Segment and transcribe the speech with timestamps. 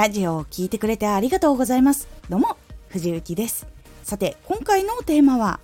[0.00, 2.08] ラジオを聴いてくれてありがとうございます。
[2.30, 2.56] どうも、
[2.88, 3.66] 藤幸です。
[4.02, 5.60] さて、今回のテーマは、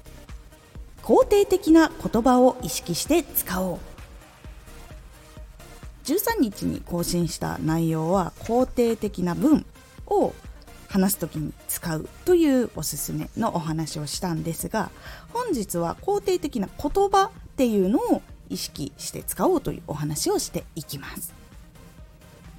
[1.02, 3.78] 肯定的な言葉を意識して使おう。
[6.04, 9.64] 13日に更新した内容は、肯定的な文
[10.06, 10.34] を
[10.88, 14.90] 話す時に使うというおすすめのお話をしたんですが、
[15.32, 21.45] 本日は肯定的な言葉っていうのを意識して使おうというお話をしていきます。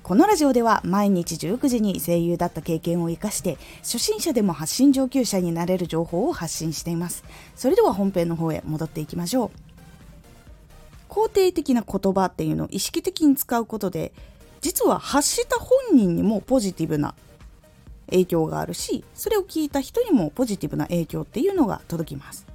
[0.08, 7.26] このラジオでは毎日19時に声優だった経験を生かして初心者でも発信上級者になれる情報を発信しています。
[7.58, 9.52] それでは本編の方へ戻っていきましょう。
[11.10, 14.14] 肯定的な言葉っていうのを意識的に使うことで
[14.62, 17.14] 実は発した本人にもポジティブな
[18.10, 22.47] 影響があるしそれを聞いた人にもポジティブな影響っていうのが届きます。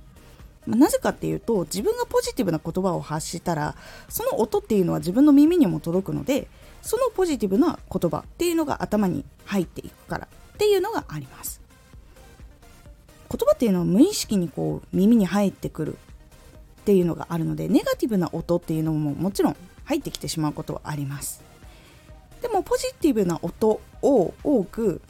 [0.66, 3.74] なぜかっていうと自分がポジティブな言葉を発したら
[4.08, 6.48] その音っていうのは自分の耳にも届くので
[6.82, 11.60] そのポジティブな言葉っていうのが頭に入っていくからっていうのがあります。
[13.28, 15.96] 言葉っていうのは無意識にこう耳に入ってくる
[16.82, 21.42] っていうのがあるのでネガティブな音っていうのももちろん入ってきてしまうことはあります。
[22.42, 25.00] でもポジティブな音を多く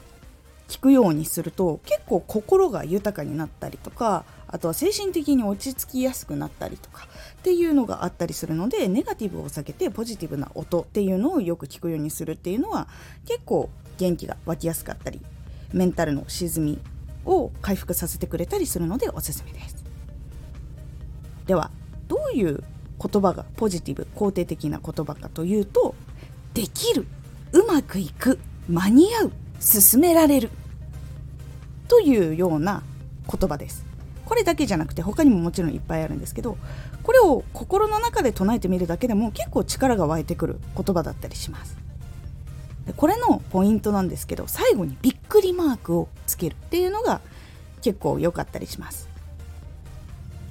[0.67, 7.07] 聞くようにすると結構心が豊かになったりとかあとは精神的に落ち着きやすくなったりとか
[7.39, 12.87] っていうのがあったりするのでネガティブを避けてポジティブな音っていうのをよく聞くようにするっていうのは
[13.25, 15.21] 結構元気が湧きやすかったり
[15.73, 16.79] メンタルの沈み
[17.25, 19.83] を回復させてくれたりするのでおすすめです。
[21.47, 21.71] では
[22.07, 22.63] どういう
[23.01, 25.95] 言葉がポジティブ肯定的な言葉かというと
[26.53, 27.07] できる
[27.53, 30.51] うまくいく間に合う進められる
[31.87, 32.83] というような
[33.27, 33.92] 言葉です。
[34.25, 36.57] これだけじゃなくて他にももちろんいっぱいあるんですけど
[37.03, 41.77] これを心の中で唱えてみるだけでも結構力が湧いてくる言葉だったりします。
[42.85, 47.21] でこれのポイントなんですけど最後にびっくりマークをつけるっていうのが
[47.81, 49.09] 結構良かったりします。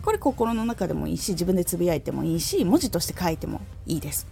[0.03, 4.27] これ心の中でもいいし自分でつぶやいてもいいし文字として書いてもいいです。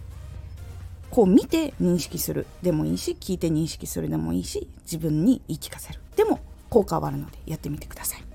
[1.09, 6.39] こう見て認識するでもいいし聞いて認識するでもいいし自分に言い聞かせるでも
[6.69, 8.30] 効果はあるのでやってみてください。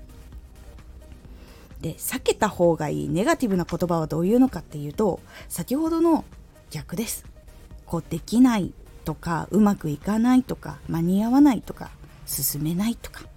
[1.81, 6.25] で避けた方がいいネガティブな言葉はどういうのかっていうと先ほどの
[6.69, 7.25] 逆です。
[7.85, 8.73] こうできない
[9.05, 11.89] とかうまくいかないとか間に合わないとか
[12.25, 13.27] 進めないとかっ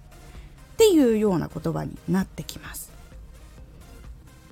[0.77, 2.91] ていうような言葉になってきます。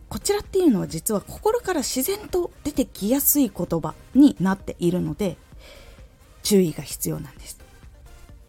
[0.07, 5.37] こちらっていうのは実は心から自然と出てきやすい言葉になっているので
[6.41, 7.59] 注意が必要なんです。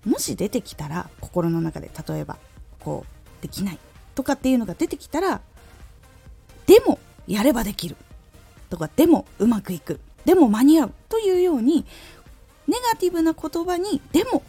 [0.05, 2.39] もし出てきたら心の中で例えば
[2.79, 3.79] こうできない。
[4.15, 5.41] とかっていうのが出てきたら
[6.67, 7.97] でもやればできる。
[8.69, 10.01] とかでもうまくいく。
[10.25, 11.85] でも間に合うというように
[12.69, 14.45] ネガティブな言葉にでも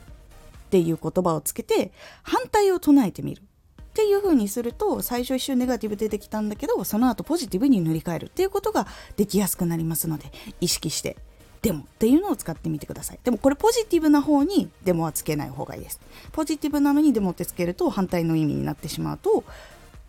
[0.68, 3.42] っていう言葉をつけて反対を唱えてみる。
[3.42, 8.26] っていう風にすると最初一瞬ネガティブ出てきたんだけどその後ポジティブに塗り替える。
[8.28, 11.18] っていうことができやすくなりますので意識して。
[11.62, 13.20] でもっていうのを使ってみてください。
[13.24, 16.00] でもこれポジティブな方にデモはつけない方がいいです。
[16.32, 19.44] ポジティブなのにデモってつけると反対の意味になってしまうと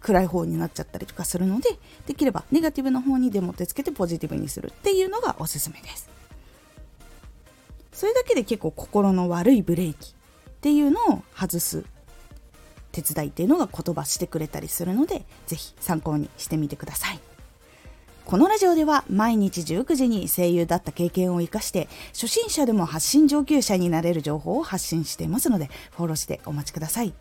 [0.01, 6.09] 暗い方になっちゃったりとかするのでできればネガティブな方にデモってつけてポジティブにするっていうのがおすすめです。
[7.93, 10.15] それだけで結構心の悪いブレーキっ
[10.63, 11.85] ていうのを外す
[12.91, 17.21] 手伝いっていうのが言葉してくれたりするので是非参考にしてみてください。
[18.25, 27.13] このラジオでは毎日19時に声優だった経験を生かして初心者でも発信上級者になれる情報を発信していますのでフォローしてお待ちください。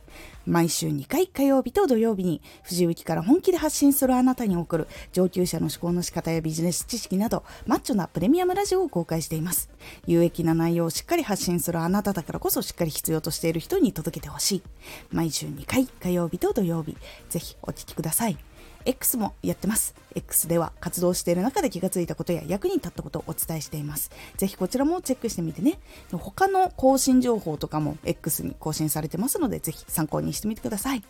[0.46, 9.70] 毎週2回火曜日と土曜日に藤雪から本気で発信するあなたに送る上級者の思考の仕方やビジネス知識などマッチョなプレミアムラジオを公開しています。
[10.08, 14.64] 有益な内容をしっかり発信するあなただからこそしっかり必要としている人に届けてほしい。
[15.12, 16.98] 毎週2回火曜日と土曜日
[17.30, 18.38] ぜひお聴きください。
[18.86, 19.96] X もやってます。
[20.16, 24.12] X では活動している中で気がついたことや役に立ったことをお伝えしています。
[24.38, 25.80] ぜひこちらもチェックしてみてね。
[26.12, 31.04] 他の更新情報とかも X に更新されてますので、ぜひ参考にしてみてください。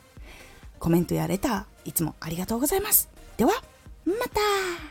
[0.80, 3.10] コメントやレター、いつもありがとうございます。
[3.38, 3.52] では、
[4.06, 4.91] また